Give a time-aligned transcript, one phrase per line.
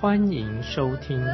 [0.00, 1.18] 欢迎收听。
[1.18, 1.26] 亲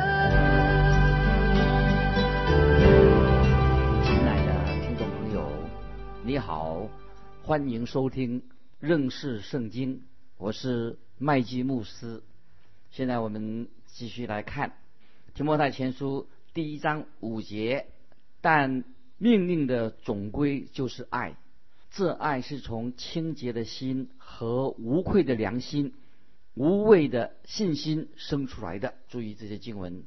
[4.26, 5.48] 爱的听众朋友，
[6.24, 6.88] 你好，
[7.44, 8.42] 欢迎收听
[8.80, 10.02] 认识圣经。
[10.36, 12.24] 我是麦基牧师，
[12.90, 14.72] 现在我们继续来看
[15.32, 17.86] 提摩太前书第一章五节。
[18.40, 18.82] 但
[19.16, 21.36] 命令的总归就是爱，
[21.92, 25.92] 这爱是从清洁的心和无愧的良心、
[26.56, 28.94] 无畏的信心生出来的。
[29.08, 30.04] 注意这些经文，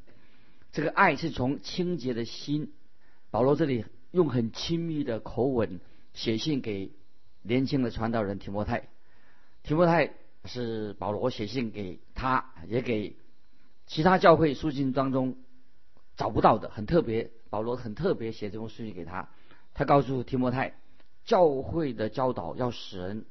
[0.71, 2.73] 这个爱是从清洁的心。
[3.29, 5.79] 保罗这里用很亲密的口吻
[6.15, 6.91] 写信给
[7.43, 8.89] 年轻的传道人提摩太。
[9.61, 13.15] 提摩太是保罗写信给他，也给
[13.85, 15.37] 其他教会书信当中
[16.17, 17.29] 找不到的，很特别。
[17.51, 19.29] 保罗很特别写这封书信给他，
[19.75, 20.75] 他告诉提摩太，
[21.25, 23.25] 教会的教导要使人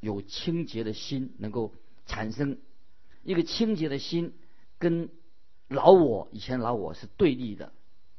[0.00, 1.72] 有清洁的心，能够
[2.10, 2.58] 产生
[3.22, 4.34] 一个清洁的心，
[4.80, 5.10] 跟
[5.68, 7.72] 老我以前老我是对立的。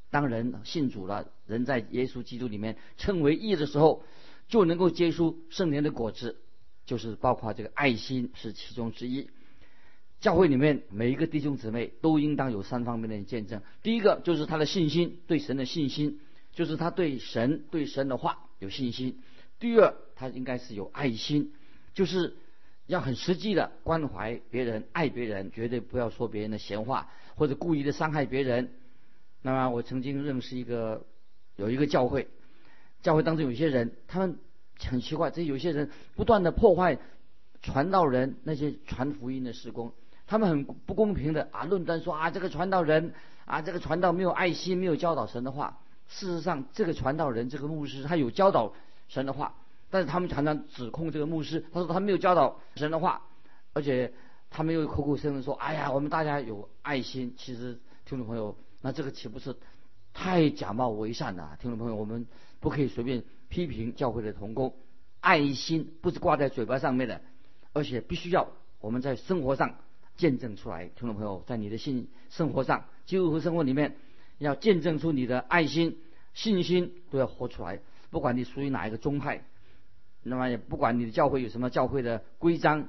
[0.09, 4.06] 当人信主了，人在耶稣基督里面称为义的时候，
[4.47, 6.38] 就能够结出圣灵的果子。
[6.86, 9.30] 就是包括这个爱心是其中之一。
[10.22, 13.62] 教会里面每一个弟兄姊妹都应当有三方面的见证。
[13.84, 16.22] 第一个就是他的信心，对神的信心，
[16.53, 19.22] 就是他对神对神的话有信心。
[19.59, 21.53] 第二，他应该是有爱心，
[21.94, 22.38] 就是
[22.92, 28.72] 要很实际的关怀别人、爱别人，绝对不要说别人的闲话或者故意的伤害别人。
[29.41, 31.06] 那么我曾经认识一个
[31.56, 32.28] 有一个教会，
[33.01, 34.38] 教会当中有些人，他们。
[34.84, 36.97] 很奇怪，这有些人不断的破坏
[37.62, 39.94] 传道人那些传福音的施工，
[40.25, 43.13] 他们很不公平的啊论断说啊这个传道人
[43.46, 45.78] 啊这个传道没有爱心，没有教导神的话。
[46.07, 48.74] 事实上，这个传道人这个牧师他有教导
[49.07, 49.53] 神的话，
[49.91, 53.22] 但是他们常常指控这个牧师，他说他没有教导神的话，
[53.74, 54.13] 而且
[54.50, 57.35] 他们又口口声声说哎呀我们大家有爱心。
[57.38, 59.56] 其实听众朋友，那这个岂不是
[60.13, 61.57] 太假冒伪善了？
[61.62, 62.25] 听众朋友，我们
[62.59, 63.24] 不可以随便。
[63.51, 64.78] 批评教会的同工，
[65.19, 67.19] 爱心不是挂在嘴巴上面的，
[67.74, 68.47] 而且必须要
[68.80, 69.75] 我们在生活上
[70.16, 70.88] 见证出来。
[70.88, 73.97] 听众朋友，在你的信生活上、基督徒生活里面，
[74.38, 76.00] 要见证出你的爱心、
[76.34, 77.81] 信心都要活出来。
[78.09, 79.44] 不管你属于哪一个宗派，
[80.24, 82.88] 那么也不管你的教会有什么教会的规章，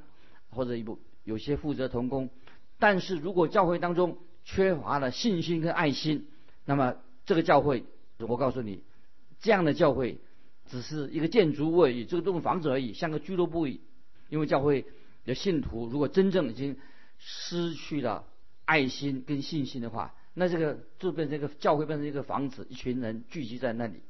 [0.51, 2.31] 或者有有些负责同工，
[2.79, 6.27] 但是如果教会当中缺乏了信心跟爱心，
[6.65, 7.85] 那么这个教会，
[8.19, 8.83] 我告诉你，
[9.41, 10.19] 这样的教会。
[10.71, 13.81] 只是一个建筑物而已，这个栋房子而已，像个俱乐部而已。
[14.31, 14.87] 因为教会
[15.27, 16.79] 的信徒如果真正已经
[17.19, 18.25] 失去了
[18.65, 24.01] 爱心跟信心的话，那这个就变成一个教会变成一个房子，一群人聚集在那里。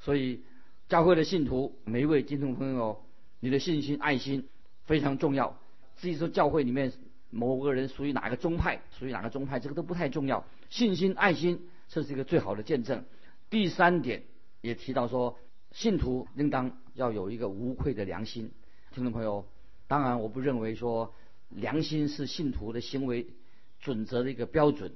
[0.00, 0.42] 所以
[0.90, 3.00] 教会的信徒每一位听众朋友，
[3.38, 4.48] 你的信心、爱心
[4.86, 5.56] 非常重要。
[5.98, 6.92] 至于说教会里面
[7.30, 10.44] 某个人属于哪个宗派，属于哪个宗派，这个都不太重要。
[10.68, 13.04] 信心、爱心，这是一个最好的见证。
[13.50, 14.24] 第三点
[14.60, 15.38] 也提到说。
[15.70, 18.50] 信徒应当要有一个无愧的良心，
[18.92, 19.46] 听众朋友，
[19.86, 21.14] 当然我不认为说
[21.50, 23.28] 良心是信徒的行为
[23.78, 24.92] 准则的一个标准，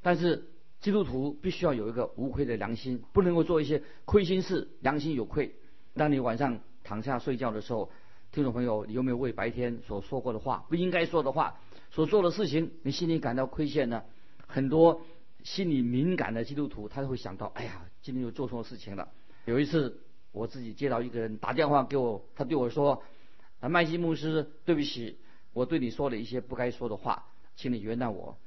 [0.00, 0.44] 但是
[0.82, 5.54] 基督徒必须要有一个无愧的良心，不能够做一些亏心事，良心有愧。
[5.94, 7.90] 当你晚上躺下睡觉的时候，
[8.32, 11.58] 听众朋友，你有没有为白天所说过的话、不应该说的话、
[11.90, 14.02] 所做的事情，你心里感到亏欠呢？
[14.46, 15.00] 很多
[15.42, 19.08] 心理敏感的基督徒，他会想到，哎呀，今天又做错事情了。
[19.46, 19.98] 有一次。
[20.34, 23.02] 我自己接到一个人打电话给我，他对我说
[23.60, 25.18] ：“啊，麦基牧师，对不起，
[25.52, 28.38] 我对你说了一些不该说的话，请你原谅我。”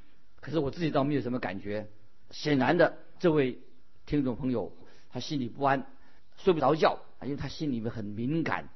[0.41, 1.87] 可是我自己倒没有什么感觉。
[2.35, 3.59] 显然的，这位
[4.05, 4.73] 听众朋友
[5.09, 5.87] 他心里不安，
[6.35, 8.67] 睡不着觉，因为他心里面很敏感。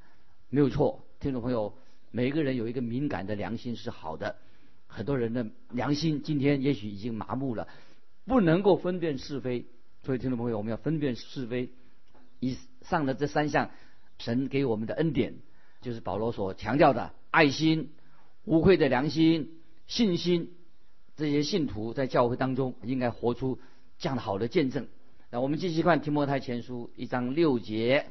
[0.50, 1.78] 没有错，听众朋友，
[2.10, 4.38] 每一个人有一个敏感的良心是好的。
[4.88, 7.68] 很多人的良心今天也许已经麻木了，
[8.26, 9.66] 不能够分辨是非。
[10.06, 11.70] 所以，听众朋友，我们要分辨是非。
[12.40, 13.72] 以上的这三项，
[14.20, 15.36] 神给我们的恩典，
[15.82, 17.92] 就是保罗所强调的爱心、
[18.46, 20.54] 无愧的良心、信心。
[21.20, 23.60] 这些信徒在教会当中应该活出
[23.98, 24.88] 这样的好的见证。
[25.30, 28.08] 那我们继续看提摩太前书一章六节：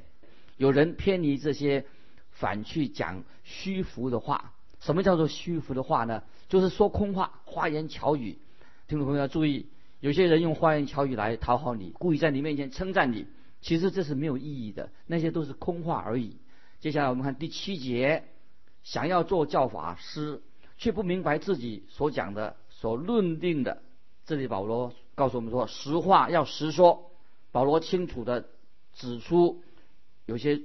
[0.59, 1.87] 有人偏离这些，
[2.31, 4.53] 反去讲虚浮的话。
[4.79, 6.23] 什么叫做虚浮的话呢？
[6.49, 8.39] 就是说空话、花言巧语。
[8.87, 9.67] 听众朋友要注意，
[10.01, 13.27] 有些人用花言巧语来讨好你，故意在你面前称赞你，
[13.61, 16.37] 其实这是没有意义的，那些都是空话而已。
[16.79, 18.23] 接下来我们看第七节，
[18.85, 20.41] 想要做教法师，
[20.77, 23.83] 却不明白自己所讲的、所论定的。
[24.25, 27.11] 这里保罗告诉我们说，实话要实说。
[27.51, 28.49] 保罗清楚的
[28.93, 29.63] 指出，
[30.27, 30.61] 有些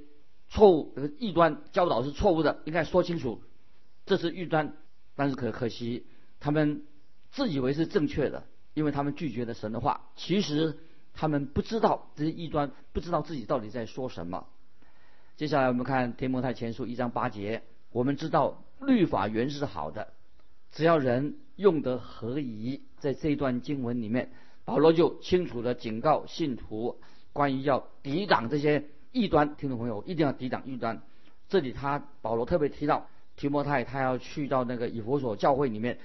[0.48, 3.42] 错误、异端教导是错误的，应该说清楚，
[4.06, 4.76] 这是异端。
[5.16, 6.06] 但是可可惜，
[6.40, 6.84] 他们
[7.30, 8.44] 自以为是正确的。
[8.74, 10.76] 因为他们拒绝了神的话，其实
[11.14, 14.48] 他们不知道这些异端，不知道自己到底在说什么。
[15.36, 17.62] 接下来我们看《天摩太前书》一章八节，
[17.92, 20.12] 我们知道律法原是好的，
[20.74, 22.82] 只要人用得合宜。
[22.98, 24.30] 在这一段经文里面，
[24.64, 26.98] 保罗就清楚的警告信徒，
[27.32, 29.56] 关于要抵挡这些异端。
[29.56, 31.02] 听众朋友一定要抵挡异端。
[31.48, 35.98] 这里他保罗特别提到提摩太，他要去到那个以弗所教会里面，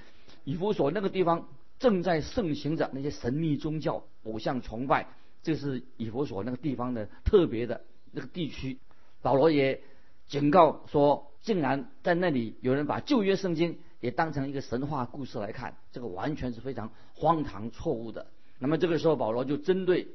[0.44, 1.48] 以弗所那个地方。
[1.78, 5.06] 正在盛行着那些神秘宗教、偶像崇拜，
[5.42, 7.80] 这是以佛所那个地方的特别的
[8.12, 8.78] 那个地区。
[9.22, 9.80] 保罗也
[10.26, 18.26] 警告说，竟然在那里有人把旧约圣经也当成一个神话故事来看，这个完全是非常荒唐错误的。
[18.58, 20.08] 那么这个时候，保罗就针对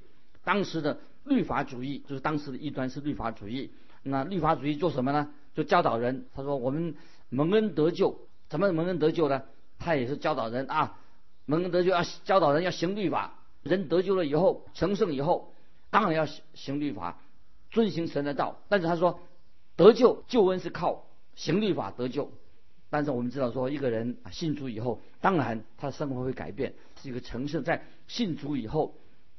[0.43, 3.71] 当时的律法主义，就是当时的一端是律法主义。
[4.03, 5.31] 那律法主义做什么呢？
[5.55, 6.27] 就教导人。
[6.35, 6.95] 他说：“我们
[7.29, 9.43] 蒙恩得救，怎么蒙恩得救呢？
[9.79, 10.99] 他也是教导人啊。”
[11.47, 15.53] 蒙恩得救要教导人要行律法，人得救了以后成圣以后，
[15.89, 17.19] 当然要行律法，
[17.71, 18.59] 遵行神的道。
[18.69, 19.19] 但是他说，
[19.75, 21.05] 得救救恩是靠
[21.35, 22.31] 行律法得救。
[22.89, 27.63] 但是我们知道说，一个人信主以后，当然他的生活会改变，是一个成圣。
[27.63, 28.95] 在信主以后，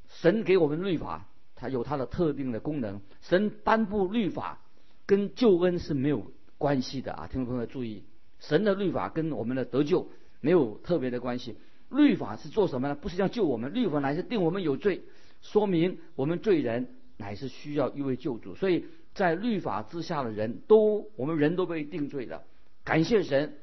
[0.08, 3.00] 神给我们律法，它有它的特定的功能。
[3.22, 4.60] 神颁布律法
[5.06, 7.28] 跟救恩是没有关系的啊！
[7.28, 8.02] 听众朋友注意，
[8.40, 10.08] 神的律法跟我们的得救
[10.40, 11.56] 没有特别的关系。
[11.88, 12.94] 律法是做什么呢？
[12.94, 15.02] 不是要救我们，律法乃是定我们有罪，
[15.40, 18.54] 说明我们罪人乃是需要一位救主。
[18.56, 18.84] 所以
[19.14, 22.42] 在律法之下的人都，我们人都被定罪了。
[22.86, 23.58] 感谢神，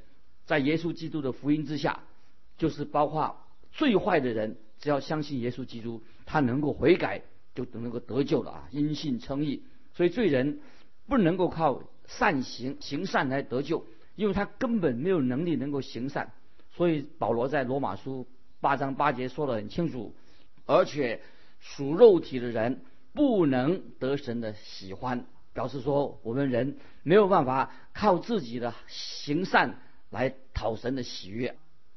[0.46, 2.02] 在耶稣基督的福音之下，
[2.58, 3.38] 就是包括
[3.72, 7.22] 最坏的人，只要相信耶稣基督，他能够悔改，
[7.56, 8.68] 就能够得救了啊！
[8.72, 10.60] 因信称义，所以罪人
[11.08, 13.86] 不能够靠善行行善来得救，
[14.18, 16.34] 因为他根本没有能力能够行善。
[16.75, 18.28] 所以保罗在罗马书
[18.60, 20.14] 八章八节说得很清楚，
[20.66, 21.22] 而且
[21.62, 22.81] 属肉体的人
[23.14, 29.79] 不能得神的喜欢，表示说我们人没有办法靠自己的行善
[30.09, 31.55] 来讨神的喜悦，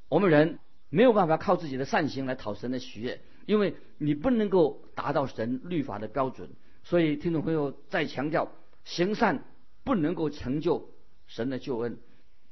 [0.08, 0.58] 我们人
[0.90, 6.50] 没有办法靠自己的善行来讨神的喜悦，因为你不能够达到神律法的标准。
[6.84, 8.52] 所以听众朋友再强调，
[8.84, 9.44] 行善
[9.84, 10.90] 不能够成就
[11.26, 11.98] 神的救恩，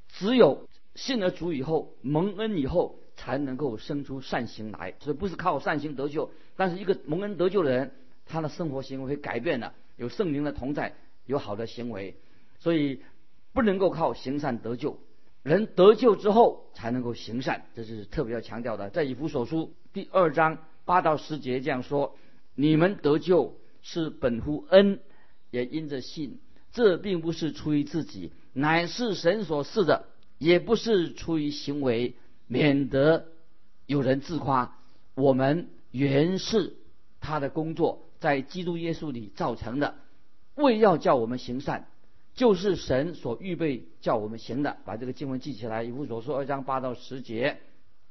[0.09, 0.69] 只有。
[0.97, 4.95] 信了主以后，蒙恩以后，才能够生出善行来。
[5.01, 7.91] 所以不是靠善行得救，但是一个蒙恩得救的人，
[8.25, 10.95] 他的生活行为会改变了，有圣灵的同在，
[11.27, 12.17] 有好的行为。
[12.59, 13.01] 所以
[13.53, 14.99] 不能够靠行善得救，
[15.43, 18.91] 人得救之后才能够行善，这是特别要强调的。
[18.91, 22.17] 在以弗所书第二章八到十节这样说：
[22.55, 25.01] 你们得救是本乎恩，
[25.51, 26.41] 也因着信。
[26.73, 30.07] 这并不是出于自己，乃是神所赐的。
[30.39, 32.17] 也不是出于行为，
[32.49, 33.29] 免得
[33.87, 34.77] 有人自夸。
[35.15, 36.75] 我们原是
[37.21, 39.97] 他的工作，在基督耶稣里造成的，
[40.55, 41.85] 为要叫我们行善，
[42.33, 44.79] 就是神所预备叫我们行的。
[44.87, 47.59] 把这个经文记起来，以弗所说二章八到十节。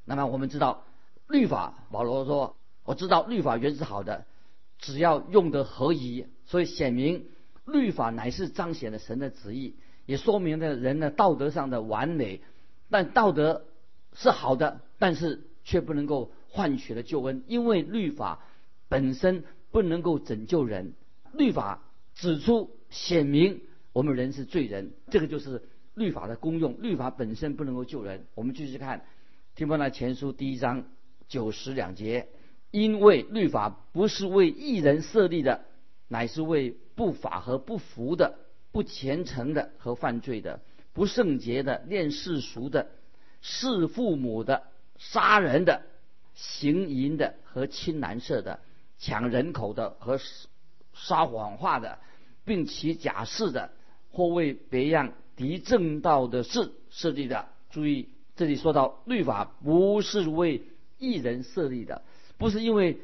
[0.05, 0.83] 那么我们知道
[1.27, 2.55] 律法，保罗说
[2.85, 4.25] ：“我知道律法原是好的，
[4.77, 7.25] 只要用得合宜。”所以显明
[7.65, 9.77] 律法乃是彰显了神的旨意。
[10.05, 12.41] 也说明了人的道德上的完美，
[12.91, 13.65] 但道德
[14.13, 18.41] 是好的，但是却不能够换取了救恩，因为律法
[18.89, 19.43] 本身
[19.73, 20.93] 不能够拯救人。
[21.33, 23.59] 律法指出显明
[23.91, 25.63] 我们人是罪人，这个就是
[25.95, 26.81] 律法的功用。
[26.81, 28.27] 律法本身不能够救人。
[28.35, 28.99] 我们继续看
[29.55, 30.85] 《提摩太前书》第一章
[31.27, 32.29] 九十两节，
[32.71, 35.65] 因为律法不是为一人设立的，
[36.07, 38.37] 乃是为不法和不服的。
[38.71, 40.59] 不虔诚的和犯罪的，
[40.93, 42.89] 不圣洁的，恋世俗的，
[43.39, 44.63] 弑父母的，
[44.97, 45.83] 杀人的，
[46.33, 48.59] 行淫的和亲男色的，
[49.03, 50.17] 抢人口的和
[50.93, 51.99] 撒谎话的，
[52.45, 53.71] 并起假誓的，
[54.11, 57.49] 或为别样敌正道的事设立的。
[57.69, 58.07] 注意，
[58.37, 60.61] 这里说到律法不是为
[60.99, 62.01] 一人设立的，
[62.37, 62.99] 不是因为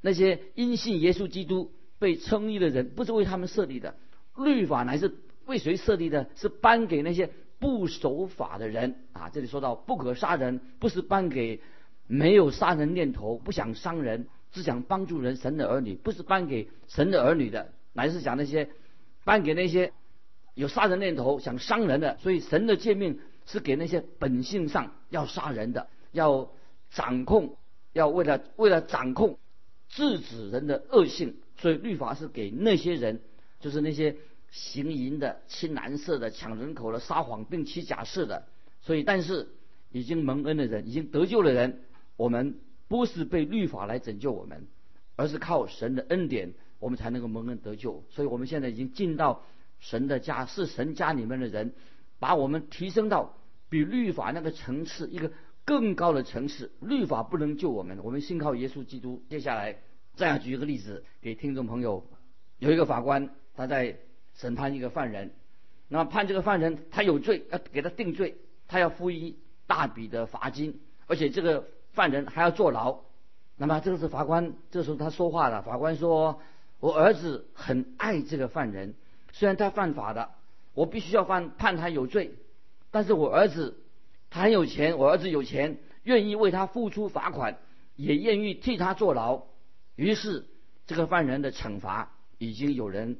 [0.00, 3.94] 那些因信耶稣基督被称义的人，不是为他们设立的。
[4.36, 5.14] 律法乃是
[5.46, 6.28] 为谁设立的？
[6.34, 9.28] 是颁给那些不守法的人啊！
[9.28, 11.60] 这里说到不可杀人，不是颁给
[12.08, 15.36] 没有杀人念头，不想伤人，是想帮助人。
[15.36, 18.70] 神的儿女不是颁给神的儿女的，乃是讲那些
[19.24, 19.92] 颁给那些
[20.54, 22.16] 有杀人念头、想伤人的。
[22.18, 26.50] 所以神的诫命是给那些本性上要杀人的，要
[26.90, 27.56] 掌控，
[27.92, 29.38] 要为了为了掌控、
[29.88, 31.36] 制止人的恶性。
[31.58, 33.20] 所以律法是给那些人，
[33.60, 34.16] 就是那些
[34.50, 38.44] 行淫的、亲男色的、抢人口的、撒谎并起假誓的。
[38.82, 39.48] 所以，但是
[39.90, 41.82] 已经蒙恩的人，已经得救的人。
[42.16, 44.68] 我们不是被律法来拯救我们，
[45.16, 48.04] 而是靠神的恩典，我们才能够蒙恩得救。
[48.10, 49.42] 所以，我们现在已经进到
[49.80, 51.74] 神的家，是神家里面的人，
[52.20, 53.36] 把我们提升到
[53.68, 55.32] 比律法那个层次一个
[55.64, 56.70] 更高的层次。
[56.80, 59.24] 律法不能救我们，我们信靠耶稣基督。
[59.28, 59.78] 接下来，
[60.14, 62.06] 再举一个例子给听众朋友：
[62.58, 63.98] 有一个法官他在
[64.34, 65.32] 审判一个犯人，
[65.88, 68.36] 那么判这个犯人他有罪，要给他定罪，
[68.68, 70.78] 他要付一大笔的罚金，
[71.08, 71.66] 而且这个。
[71.96, 73.00] 犯人还要坐牢，
[73.56, 75.62] 那么这个是法官，这时候他说话了。
[75.62, 76.42] 法官说
[76.78, 78.92] ：“我儿子很爱这个犯人，
[79.32, 80.28] 虽然他犯法的，
[80.74, 82.34] 我必须要犯判他有罪。
[82.90, 83.78] 但是我儿子
[84.28, 87.56] 他很有钱，我儿子有钱，愿意为他付出罚款，
[87.96, 89.44] 也愿意替他坐牢。
[89.94, 90.44] 于是
[90.86, 93.16] 这个犯人的惩罚已经有人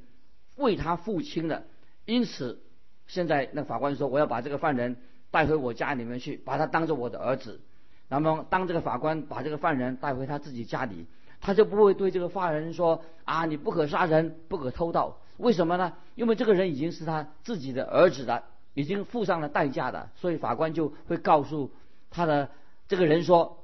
[0.57, 1.65] 为他付清了。
[2.05, 2.61] 因此
[3.07, 4.99] 现在那法官说：我要把这个犯人
[5.31, 7.63] 带回我家里面去，把他当做我的儿子。”
[8.09, 11.07] 那么，当这个法官把这个犯人带回他自己家里，
[11.41, 15.93] 他就不会对这个犯人说：“啊，你不可杀人，不可偷盗。”为什么呢？
[16.15, 18.45] 因为这个人已经是他自己的儿子了，
[18.75, 21.73] 已经付上了代价的，所以法官就会告诉
[22.11, 22.49] 他的
[22.89, 23.59] 这个人说：“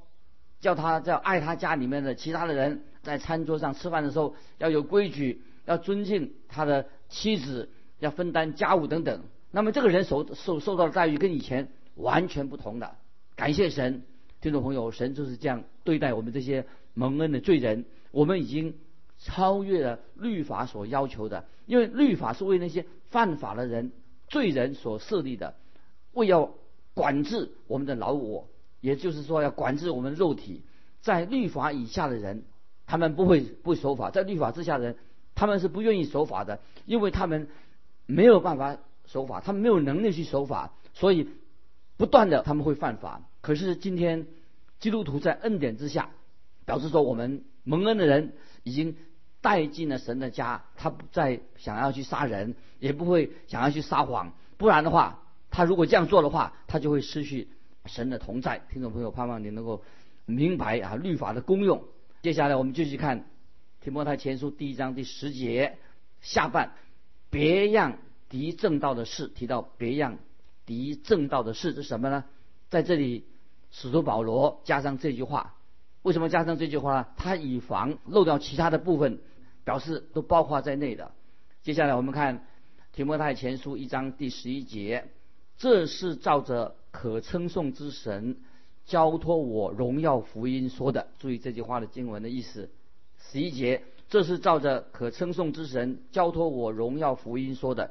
[0.61, 7.71] 叫他叫爱他家里面的其他的人，在餐桌上吃饭的时候要有规矩，要尊敬他的妻子，
[8.01, 12.97] 要分担家务等等。”那么这个人受受受到的待遇跟以前完全不同的。
[13.37, 14.03] 感谢神。
[14.43, 17.85] 听众朋友，神就是这样对待我们这些蒙恩的罪人。
[18.11, 18.75] 我们已经
[19.21, 23.93] 超越了律法所要求的，因为律法是为那些犯法的人、
[24.27, 25.55] 罪人所设立的，
[26.13, 26.53] 为要
[26.93, 28.49] 管制我们的老我，
[28.81, 30.65] 也就是说要管制我们肉体。
[31.01, 32.43] 在律法以下的人，
[32.85, 34.97] 他们不会不守法；在律法之下的人，
[35.37, 37.47] 他们是不愿意守法的，因为他们
[38.07, 41.29] 没有办法守法，他们没有能力去守法，所以
[41.97, 43.23] 不断的他们会犯法。
[43.43, 44.29] 可是今天，
[44.79, 46.11] 基督徒在恩典之下，
[46.65, 48.97] 表示说我们蒙恩的人已经
[49.41, 54.33] 带进了神的家，他不再想要去杀人，也不会想要去撒谎。
[54.57, 57.49] 不然的话，他如果这样做的话，他就会失去
[57.87, 58.63] 神的同在。
[58.71, 59.83] 听众朋友，盼望你能够
[60.25, 61.83] 明白啊律法的功用。
[62.23, 63.29] 接下来我们继续看
[63.81, 65.79] 提摩太前书第一章第十节
[66.21, 66.75] 下半，
[67.29, 70.19] 别样敌正道的事，提到别样
[70.65, 72.25] 敌正道的事是什么呢？
[72.71, 73.27] 在这里。
[73.73, 75.55] 使徒保罗加上这句话，
[76.03, 77.07] 为什么加上这句话呢？
[77.17, 79.19] 他以防漏掉其他的部分，
[79.65, 81.11] 表示都包括在内的。
[81.63, 82.47] 接下来我们看
[82.93, 85.09] 提摩太前书一章第十一节，
[85.57, 88.37] 这是照着可称颂之神
[88.85, 91.09] 交托我荣耀福音说的。
[91.19, 92.71] 注意这句话的经文的意思。
[93.19, 97.91] 十一节，这是照着可称颂之神交托我荣耀福音说的。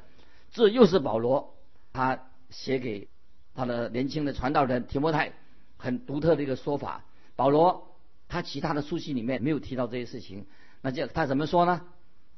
[0.51, 1.55] 这又是保罗
[1.91, 3.07] 他写给
[3.55, 5.33] 他的年轻的传道人提摩太。
[5.81, 7.03] 很独特的一个说法，
[7.35, 7.95] 保罗
[8.29, 10.45] 他其他的书信里面没有提到这些事情，
[10.81, 11.81] 那这他怎么说呢？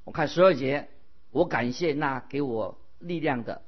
[0.05, 0.87] 我看十二节，
[1.31, 3.61] 我感谢那给我力量的，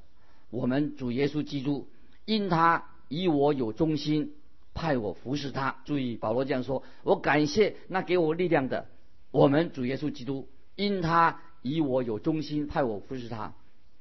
[0.50, 1.89] 我们主耶稣基督，
[2.24, 4.32] 因他以我有忠心，
[4.74, 5.75] 派我服侍他。
[5.84, 8.88] 注意保罗这样说，我感谢那给我力量的，
[9.32, 13.53] 我们主耶稣基督，因他以我有忠心，派我服侍他。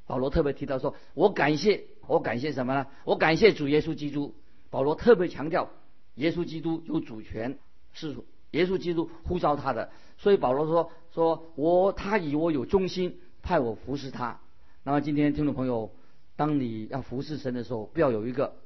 [0.06, 2.86] 保罗特别提到说，我感谢，我感谢什么呢？
[3.04, 4.34] 我感谢主耶稣基督。
[4.74, 5.70] 保罗特别强调，
[6.16, 7.60] 耶稣基督有主权，
[7.92, 8.16] 是
[8.50, 14.40] 耶稣基督呼召他的，所以保罗说：“说我他以我有忠心，派我服侍他。”
[14.82, 15.92] 那么今天听众朋友，
[16.34, 18.56] 当你要服侍神的时候，不要有一个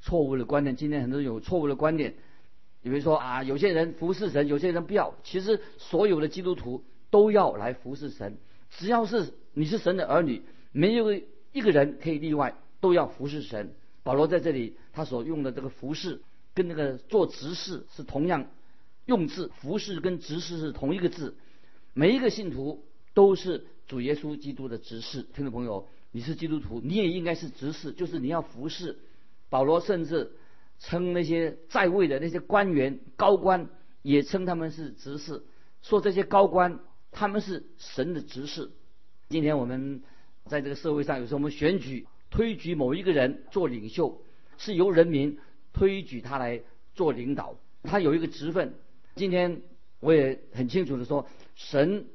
[0.00, 0.76] 错误的观念。
[0.76, 2.14] 今天很多人有错误的观念，
[2.80, 5.14] 比如说啊，有些人服侍神，有些人不要。
[5.24, 8.38] 其实所有的基督徒都要来服侍神，
[8.70, 10.40] 只要是你是神的儿女，
[10.72, 11.12] 没有
[11.52, 13.74] 一个人可以例外，都要服侍神。
[14.02, 16.22] 保罗在这里，他所用的这个服饰
[16.54, 18.50] 跟那个做执事是同样
[19.06, 21.36] 用字，服饰跟执事是同一个字。
[21.92, 25.22] 每一个信徒都是主耶稣基督的执事。
[25.34, 28.98] 听众朋友，你是基督徒，你也应该是执事，就是你要服侍。
[29.48, 30.32] 保罗甚至
[30.78, 33.68] 称那些在位的那些官员、高官，
[34.02, 35.44] 也称他们是执事，
[35.82, 36.80] 说这些高官
[37.10, 38.70] 他们是神的执事。
[39.28, 40.02] 今天我们
[40.46, 42.06] 在这个社会上，有时候我们选举。
[42.30, 44.22] 推举某一个人做领袖，
[44.56, 45.38] 是由人民
[45.72, 46.62] 推举他来
[46.94, 47.56] 做领导。
[47.82, 48.74] 他有一个职分。
[49.16, 49.62] 今天
[49.98, 52.06] 我也很清楚的说，神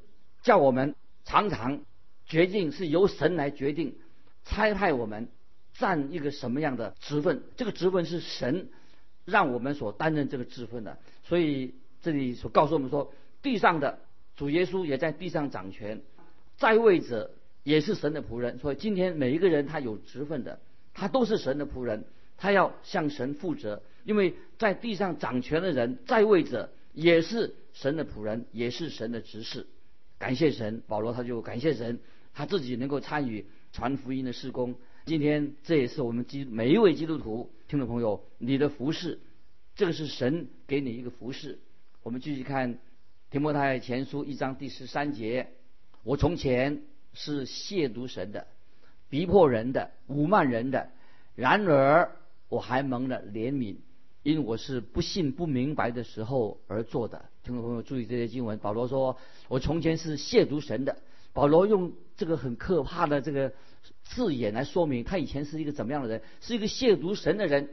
[0.41, 1.81] 叫我们常常
[2.25, 3.97] 决定是由神来决定
[4.43, 5.27] 差派我们
[5.73, 7.43] 占一个什么样的职分。
[7.57, 8.69] 这个职分是神
[9.25, 10.97] 让我们所担任这个职分的。
[11.23, 13.99] 所以这里所告诉我们说，地上的
[14.35, 16.01] 主耶稣也在地上掌权，
[16.57, 17.34] 在位者
[17.65, 18.57] 也是神的仆人。
[18.59, 20.61] 所以今天每一个人他有职分的，
[20.93, 22.05] 他都是神的仆人，
[22.37, 23.81] 他要向神负责。
[24.05, 29.65] 因为在地上掌权的人，在位者也是神的仆人，也是神的执事。
[30.19, 31.99] 感谢神，保罗他就感谢神，
[32.33, 34.75] 他自己能够参与传福音的事工。
[35.05, 39.19] 今天这也是我们基每一位基督徒听众朋友你的服饰，
[39.75, 41.59] 这个是神给你一个服饰。
[42.03, 42.77] 我们继续看
[43.31, 45.47] 提摩太前书一章第十三节：
[46.03, 46.83] 我从前
[47.15, 48.45] 是亵渎神的，
[49.09, 50.89] 逼迫人的，侮慢人的，
[51.33, 52.11] 然而
[52.49, 53.77] 我还蒙了怜悯。
[54.21, 58.57] 因我是不信不明白的时候而做的，听众朋友注意这些经文。
[58.57, 59.17] 保罗说
[59.47, 60.97] ：“我从前是亵渎神的。”
[61.31, 63.53] 保罗用这个很可怕的这个
[64.03, 67.69] 字眼来说明他以前是一个怎么样的人，是一个亵渎神的人。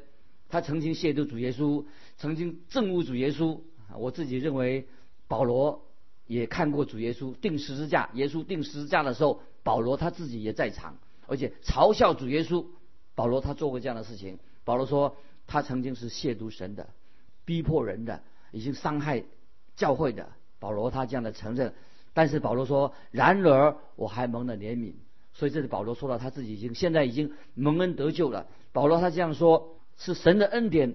[0.50, 1.86] 他曾经亵渎主耶稣，
[2.18, 3.60] 曾经憎恶主耶稣。
[3.96, 4.86] 我自己认为，
[5.28, 5.86] 保罗
[6.32, 10.96] 也看过主耶稣钉十字架，耶稣钉十字架的时候，保罗他自己也在场，
[11.26, 12.64] 而且嘲笑主耶稣。
[13.14, 14.38] 保罗他做过这样的事情。
[14.64, 15.16] 保罗说。
[15.44, 16.88] 他曾经是亵渎神的，
[17.44, 18.22] 逼迫人的，
[18.52, 19.24] 已经伤害
[19.74, 20.28] 教会的。
[20.60, 21.74] 保罗他这样的承认，
[22.14, 24.94] 但是保罗说：“然而我还蒙了怜悯。”
[25.34, 28.46] 所以这里保罗说到他自己已经现在已经蒙恩得救了。
[28.72, 30.94] 保罗他这样说，是神的恩典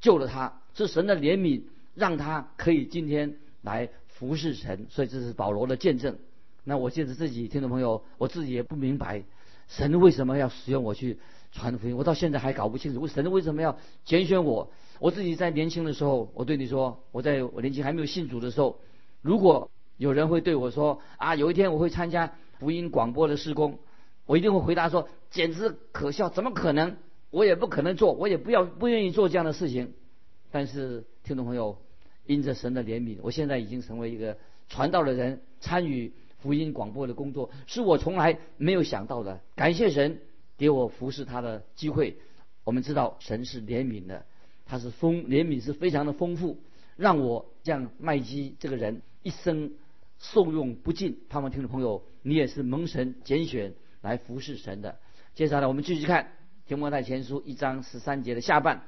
[0.00, 1.62] 救了他，是神的怜悯
[1.94, 4.86] 让他可以今天来服侍神。
[4.90, 6.16] 所以这是保罗的见证。
[6.64, 9.22] 那我现在自己听众朋友，我自己也不明白
[9.68, 11.18] 神为什么要使用我去。
[11.56, 14.72] 传福音，我到现在还搞不清楚，为神为什么要拣选我？
[14.98, 18.80] 我自己在年轻的时候，我对你说，我在我年轻还没有信主的时候，
[19.22, 23.78] 如果有人会对我说啊，有一天我会参加福音广播的施工，
[24.26, 26.96] 我一定会回答说，简直可笑，怎么可能？
[27.30, 29.92] 我也不可能做，我也不要不愿意做这样的事情。
[30.50, 31.78] 但是听众朋友，
[32.26, 34.36] 因着神的怜悯，我现在已经成为一个
[34.68, 39.40] 传道的人，参与福音广播的工作，是我从来没有想到的。
[39.54, 40.20] 感谢神。
[40.56, 42.16] 给我服侍他的机会，
[42.62, 44.24] 我们知道神是怜悯的，
[44.66, 46.58] 他是丰怜悯是非常的丰富，
[46.94, 49.72] 让我像麦基这个人一生
[50.20, 51.18] 受用不尽。
[51.28, 55.00] 盼望听众朋友，你也是蒙神拣选来服侍神的。
[55.34, 56.30] 接下来我们继续看
[56.68, 58.84] 提摩太前书一章十三节的下半，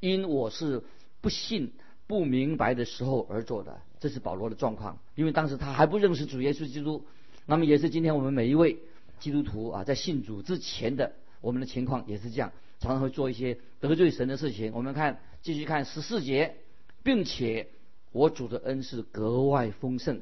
[0.00, 0.84] 因我是
[1.22, 1.72] 不信
[2.08, 7.04] 不明白的时候而做的，这是保罗的状况，因为当时他还不认识主耶稣基督。
[7.46, 8.78] 那么也是今天我们每一位。
[9.20, 14.72] 基督徒啊，在信主之前的我们的情况也是这样，常常会做一些得罪神的事情。
[14.72, 16.54] 我们看，继续看十四节，
[17.02, 17.66] 并且
[18.12, 20.20] 我主的恩是格外丰盛，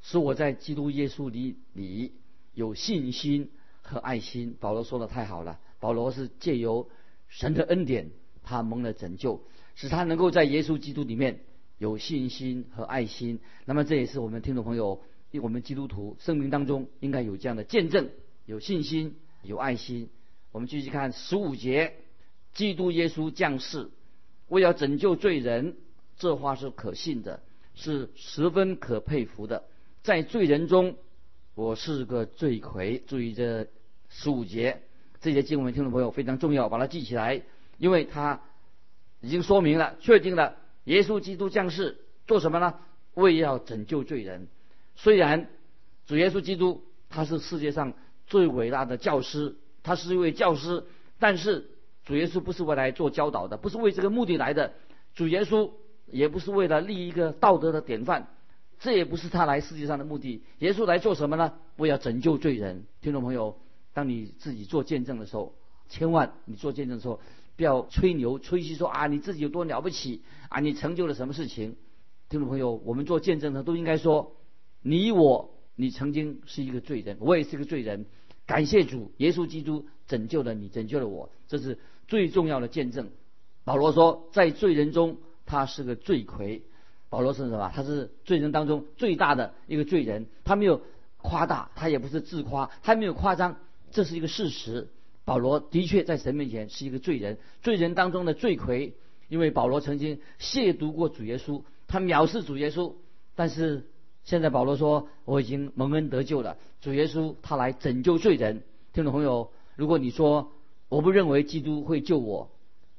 [0.00, 2.14] 使我在基督耶稣里里
[2.54, 3.50] 有信心
[3.82, 4.56] 和爱心。
[4.58, 6.88] 保罗说的太好了，保罗是借由
[7.28, 8.10] 神的恩典，
[8.42, 9.42] 他蒙了拯救，
[9.78, 11.38] 使他能够在耶稣基督里面
[11.78, 13.38] 有信心和爱心。
[13.64, 15.00] 那么这也是我们听众朋友，
[15.40, 18.10] 我们基督徒生命当中应该有这样的见证。
[18.44, 19.14] 有信心，
[19.44, 20.10] 有爱心。
[20.50, 21.94] 我们继续看十五节，
[22.54, 23.88] 基督耶稣降世，
[24.48, 25.76] 为了拯救罪人，
[26.16, 27.40] 这话是可信的，
[27.76, 29.62] 是十分可佩服的。
[30.02, 30.96] 在罪人中，
[31.54, 33.00] 我是个罪魁。
[33.06, 33.68] 注意这
[34.08, 34.80] 十五节，
[35.20, 37.42] 这些经文听众朋友非常重要，把它记起来，
[37.76, 38.42] 因为它
[39.20, 42.74] 已经说明了、确定了耶稣基督降世做什么呢？
[43.14, 44.48] 为要拯救罪人。
[44.96, 45.48] 虽然
[46.06, 47.94] 主耶稣基督他是世界上。
[48.30, 50.84] 最伟大的教师，他是一位教师，
[51.18, 51.70] 但是
[52.04, 54.74] 主耶稣不是为来做教导的，不是为这个目的来的。
[55.14, 55.70] 主耶稣
[56.04, 58.28] 也不是为了立一个道德的典范，
[58.80, 60.42] 这也不是他来世界上的目的。
[60.58, 61.54] 耶稣来做什么呢？
[61.78, 62.84] 为要拯救罪人。
[63.00, 63.58] 听众朋友，
[63.94, 65.54] 当你自己做见证的时候，
[65.88, 67.22] 千万你做见证的时候，
[67.58, 71.76] 不要吹牛吹嘘说啊你自己有多了不起啊，你成就了什么事情。
[72.28, 74.36] 听众朋友，我们做见证的都应该说，
[74.80, 75.50] 你我。
[75.80, 78.06] 你曾经是一个罪人，我也是个罪人。
[78.46, 83.10] 感谢主，耶稣基督拯救了你，拯救了我，这是最重要的见证。
[83.62, 86.62] 保罗说，在罪人中，他是个罪魁。
[87.10, 87.70] 保罗是什么？
[87.72, 90.26] 他是罪人当中最大的一个罪人。
[90.42, 90.82] 他没有
[91.18, 93.58] 夸大，他也不是自夸，他没有夸张，
[93.92, 94.88] 这是一个事实。
[95.28, 98.94] 保罗的确在神面前是一个罪人，罪人当中的罪魁。
[99.28, 102.94] 因为保罗曾经亵渎过主耶稣，他藐视主耶稣，
[103.36, 103.84] 但是。
[104.24, 108.62] 现在保罗说：“我已经蒙恩得救了，主耶稣他来拯救罪人。”
[108.92, 110.52] 听众朋友，如果你说
[110.90, 112.50] 我不认为基督会救我，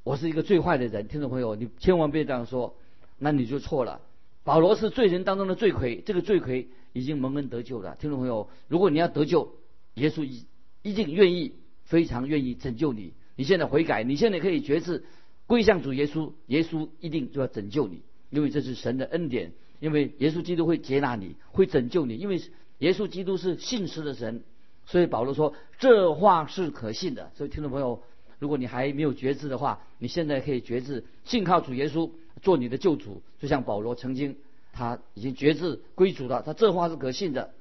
[0.03, 1.07] 我是一个最坏的人。
[1.07, 2.73] 听众朋友，你千万别这样说。
[3.19, 4.01] 那你就错了。
[4.43, 7.95] 保罗是罪人当中的罪魁，这个罪魁已经蒙恩得救了。
[7.99, 9.53] 听众朋友，如果你要得救，
[9.93, 10.45] 耶稣一
[10.81, 11.53] 一定愿意，
[11.89, 13.13] 非常愿意拯救你。
[13.35, 15.03] 你现在悔改，你现在可以决志
[15.47, 19.51] 归向主耶稣，耶稣一定就要拯救你，因为这是神的恩典。
[19.79, 22.41] 因为耶稣基督会接纳你，会拯救你，因为
[22.79, 24.43] 耶稣基督是信实的神。
[24.85, 27.31] 所以保罗说这话是可信的。
[27.35, 28.03] 所以听众朋友，
[28.39, 34.35] 如果你还没有决志的话，你现在可以决志，信靠主耶稣做你的救主，就像保罗曾经
[34.73, 36.43] 他已经决志归主了。
[36.43, 37.53] 他这话是可信的。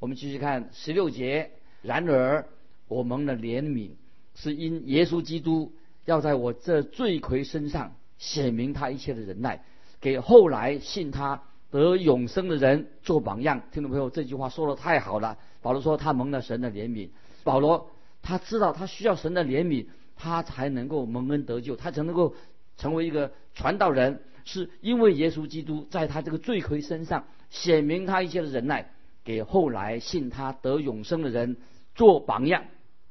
[0.00, 1.50] 我们继续看十六节。
[1.82, 2.46] 然而
[2.88, 3.90] 我蒙了怜悯，
[4.34, 5.72] 是因耶稣基督
[6.04, 9.62] 要在我这罪魁身上显明他一切的忍耐，
[10.00, 13.62] 给后来信他得永生的人做榜样。
[13.70, 15.38] 听众朋友，这句话说的太好了。
[15.60, 17.10] 保罗说他蒙了神的怜悯。
[17.44, 17.90] 保罗
[18.22, 22.34] 他知道他需要神的怜悯，他才能够蒙恩得救，他才能够
[22.76, 28.90] 成为一个传道人，是因为耶稣基督在他这个罪魁身上显明他一切的忍耐，
[29.24, 31.56] 给后来信他得永生的人
[31.94, 32.64] 做榜样。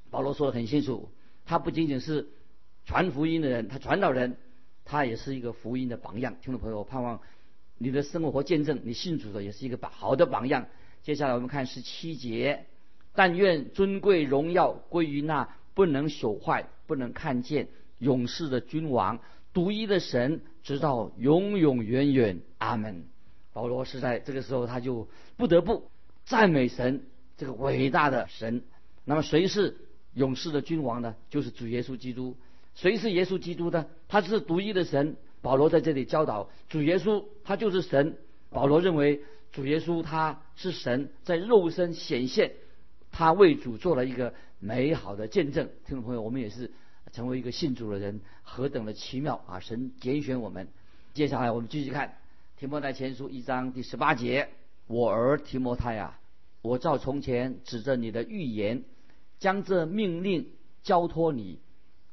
[0.09, 1.09] 保罗说的很清楚，
[1.45, 2.27] 他不仅仅是
[2.85, 4.37] 传福音的人，他传道人，
[4.85, 6.35] 他也是一个福音的榜样。
[6.41, 7.21] 听众朋友，盼望
[7.77, 10.67] 你的生活见证，你信主的也是一个榜好的榜样。
[11.03, 12.65] 接下来我们看十七节，
[13.13, 17.67] 但愿尊贵荣耀归于那不能朽坏、不能看见、
[17.99, 19.19] 永世的君王、
[19.53, 22.41] 独一的神，直到永永远远。
[22.57, 23.05] 阿门。
[23.53, 25.89] 保罗是在这个时候，他就不得不
[26.25, 27.05] 赞美神，
[27.37, 28.63] 这个伟大的神。
[29.03, 29.77] 那么谁是
[30.17, 31.15] 勇士的君王呢？
[31.29, 32.35] 就是主耶稣基督。
[32.75, 33.85] 谁是耶稣基督呢？
[34.07, 35.15] 他是独一的神。
[35.41, 38.17] 保罗在这里教导主耶稣，他就是神。
[38.49, 39.21] 保罗认为。
[39.53, 42.51] 主耶稣他是神在肉身显现，
[43.11, 45.69] 他为主做了一个美好的见证。
[45.87, 46.69] 听众朋友，我们也是
[47.13, 49.59] 成为一个信主的人，何等的奇妙啊！
[49.59, 50.67] 神拣选我们。
[51.13, 52.17] 接下来我们继续看
[52.59, 54.49] 提摩太前书一章第十八节
[54.85, 56.19] ：“我儿提摩太啊，
[56.61, 58.83] 我照从前指着你的预言，
[59.39, 60.51] 将这命令
[60.83, 61.59] 交托你，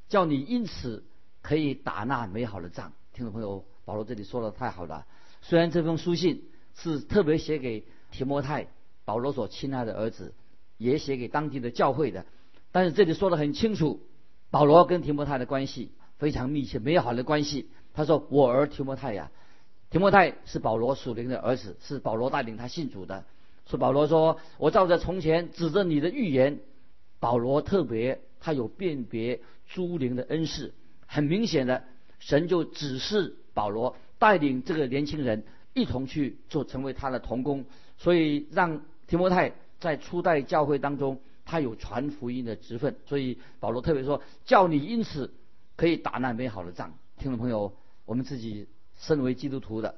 [0.09, 1.05] 叫你因此
[1.43, 5.07] 可以打那美好的仗。”听众朋友，保罗这里说的太好了。
[5.43, 6.45] 虽然这封书信。
[6.77, 8.67] 是特别写给提摩太，
[9.05, 10.35] 保罗所亲爱的儿子，
[10.77, 12.27] 也写给当地的教会的。
[12.73, 14.01] 但是这里说的很清楚，
[14.51, 17.71] 保罗跟提摩太的关系非常密切、美好的关系。
[17.93, 19.31] 他说：“我儿提摩太呀，
[19.89, 23.25] 提摩太是保罗属灵的儿子，是保罗带领他信主的。”
[23.71, 26.59] 说保罗说：“我照着从前指着你的预言，
[27.25, 30.75] 保罗特别他有辨别诸灵的恩赐，
[31.07, 31.83] 很明显的，
[32.19, 37.65] 神就指示保罗带领这个年轻人。”一同去做，成为他的同工，
[37.97, 42.95] 所以让提摩太在初代教会当中，他有传福音的职分。
[43.07, 45.33] 所以保罗特别说，叫你因此
[45.77, 46.93] 可以打那美好的仗。
[47.17, 49.95] 听众朋友，我们自己身为基督徒的，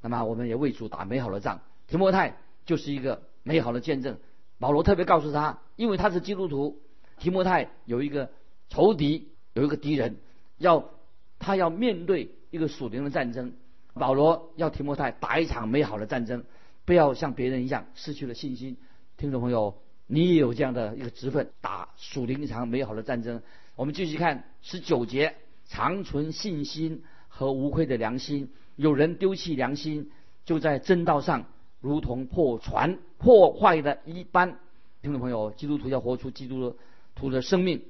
[0.00, 1.60] 那么我们也为主打美好的仗。
[1.88, 4.16] 提摩太就是一个美好的见证。
[4.60, 6.80] 保罗特别告诉他，因为他是基督徒，
[7.18, 8.30] 提摩太有一个
[8.68, 10.18] 仇敌，有一个敌人，
[10.58, 10.90] 要
[11.38, 13.54] 他要面对一个属灵的战争。
[13.94, 16.44] 保罗要提摩太打一场美好的战争，
[16.84, 18.76] 不要像别人一样失去了信心。
[19.16, 23.42] 听众朋友，你也有这样的一个职分，打属灵一场美好的战争。
[23.76, 25.34] 我们继续看十九节：
[25.66, 28.52] 长存信心和无愧的良心。
[28.76, 30.10] 有人丢弃良心，
[30.44, 31.46] 就在正道上
[31.80, 34.58] 如同破船破坏的一般。
[35.02, 36.76] 听众朋友，基督徒要活出基督
[37.14, 37.82] 徒的生命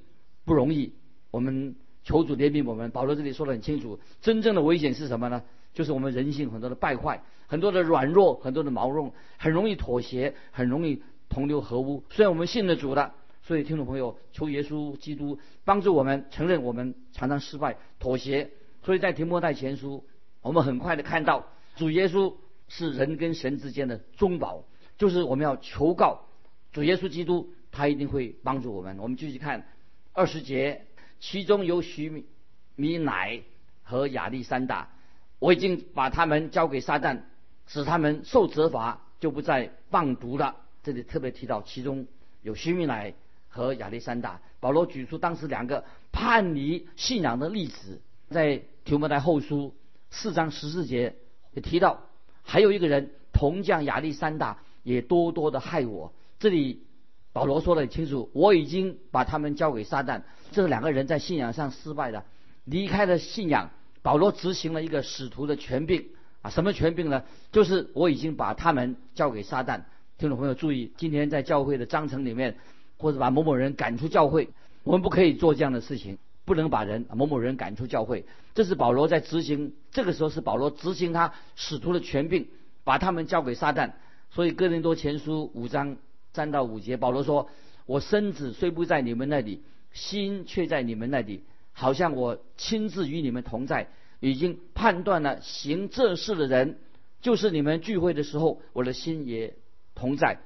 [0.45, 0.93] 不容易。
[1.31, 2.91] 我们求主怜悯我们。
[2.91, 5.43] 保罗这里说的很清楚，真正的危险是什么呢？
[5.73, 12.03] 就是我们人性很多的败坏，很多的软弱，很多的毛绒，很容易妥协，很容易同流合污。
[12.11, 18.51] 虽然我们信了主的，所以听众朋友，求耶稣基督帮助我们承认我们常常失败、妥协。
[18.83, 20.05] 所以在提摩太前书，
[20.43, 22.35] 我们很快的看到主耶稣
[22.71, 24.65] 是人跟神之间的中保，
[24.97, 26.23] 就是我们要求告
[26.73, 28.97] 主耶稣基督，他一定会帮助我们。
[28.99, 29.67] 我们继续看
[30.13, 30.87] 二十节，
[31.19, 32.25] 其中有许米
[32.77, 33.43] 米乃
[33.83, 34.89] 和亚历山大。
[35.41, 37.23] 我已经把他们交给撒旦，
[37.67, 40.57] 使他们受责罚，就不再放毒了。
[40.83, 42.07] 这里特别提到，其中
[42.43, 43.15] 有徐米乃
[43.49, 44.41] 和亚历山大。
[44.61, 49.75] 保罗举出当时两个叛离信仰的例子，在提摩太后书
[50.11, 51.17] 四章十四节
[51.53, 52.03] 也提到，
[52.43, 56.13] 还有一个人铜匠亚历山大也多多的害我。
[56.39, 56.83] 这里
[57.33, 60.23] 保罗说的很清楚，我已经把他们交给撒旦。
[60.51, 62.25] 这两个人在信仰上失败了，
[62.65, 63.71] 离开了信仰。
[64.03, 66.07] 保罗执行了一个使徒的权柄
[66.41, 67.23] 啊，什么权柄呢？
[67.53, 69.83] 就是我已经把他们交给撒旦。
[70.17, 72.57] 听众朋友注意，今天在教会的章程里面，
[72.97, 74.49] 或者把某某人赶出教会，
[74.85, 76.17] 我们不可以做这样的事情，
[76.51, 78.27] 不能把人某某人赶出教会。
[78.57, 82.49] 这是保罗在执行，这个时候是保罗执行他使徒的权柄，
[82.83, 83.93] 把他们交给撒旦。
[84.33, 85.97] 所以哥林多前书五章
[86.33, 87.49] 三到五节，保罗说
[87.87, 93.87] ：“我身子虽不在你们那里，心却在你们那里，好像我亲自与你们同在，
[94.19, 96.79] 已经判断了行这事的人，
[97.23, 99.55] 就是你们聚会的时候，我的心也
[99.95, 100.39] 同在。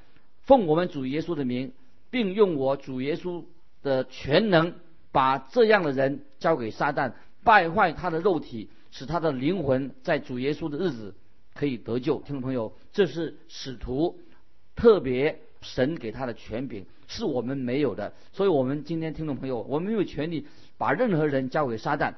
[0.43, 1.73] 奉我们主耶稣的名，
[2.11, 3.45] 并用我主耶稣
[3.83, 4.75] 的全能，
[5.15, 7.13] 把这样的人交给撒旦，
[7.45, 11.15] 败坏他的肉体，使他的灵魂在主耶稣的日子。”
[11.55, 14.19] 可以得救，听众朋友，这是使徒
[14.75, 18.13] 特别神给他的权柄，是我们没有的。
[18.33, 20.49] 所以，我们今天听众朋友，我们没有权利
[20.79, 22.15] 把任何人交给撒旦，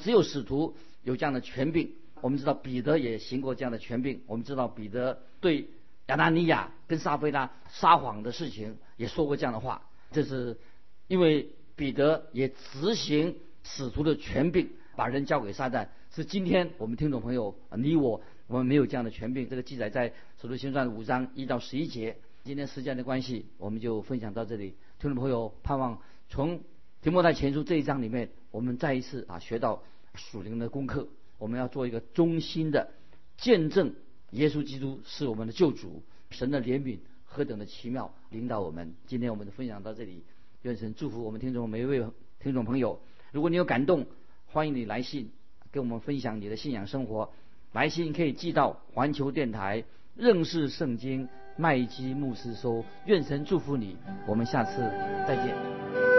[0.00, 0.74] 只有使徒
[1.04, 1.92] 有这样的权柄。
[2.20, 5.68] 我们知道彼得也行过这样的权柄，我们知道彼得对
[6.08, 9.80] 亚拿尼亚跟撒菲拉撒谎的事情也说过这样的话。
[10.10, 10.58] 这是
[11.06, 15.88] 因为彼得也执行使徒的权柄，把人交给撒旦。
[16.14, 18.22] 是今天我们听众朋友，你我。
[18.48, 22.18] 我们没有这样的权柄，这个记载在《使徒行传》五章一到十一节。
[22.44, 24.74] 今天时间的关系，我们就分享到这里。
[24.98, 26.60] 听众朋友，盼望从
[27.00, 29.82] 提摩太前书这一章里面，我们再一次啊学到
[30.14, 31.08] 属灵的功课。
[31.38, 32.90] 我们要做一个忠心的
[33.38, 33.94] 见证，
[34.32, 38.94] 耶稣基督是我们的救主，神的怜悯何等的奇妙，领导我们。
[39.06, 40.24] 今天我们的分享到这里，
[40.62, 42.06] 愿神祝福我们听众每一位
[42.38, 43.00] 听众朋友。
[43.32, 44.06] 如果你有感动，
[44.46, 45.32] 欢迎你来信
[45.72, 47.32] 跟我们分享你的信仰生活。
[47.72, 49.82] 来信可以寄到环球电台
[50.14, 53.96] 认识圣经麦基牧师收，愿神祝福你，
[54.28, 54.78] 我们下次
[55.26, 56.11] 再见。